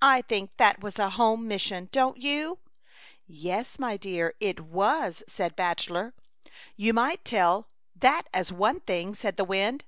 I 0.00 0.22
think 0.22 0.56
that 0.56 0.82
was 0.82 0.98
a 0.98 1.10
home 1.10 1.46
mission, 1.46 1.90
don't 1.92 2.16
you?"" 2.16 2.56
Yes, 3.26 3.78
my 3.78 3.98
dear, 3.98 4.32
it 4.40 4.60
was," 4.60 5.22
said 5.28 5.56
Bach 5.56 5.76
elor. 5.80 6.14
*'You 6.74 6.94
might 6.94 7.22
tell 7.22 7.68
that 7.94 8.28
as 8.32 8.50
one 8.50 8.80
thing," 8.80 9.14
said 9.14 9.36
the 9.36 9.44
wind. 9.44 9.84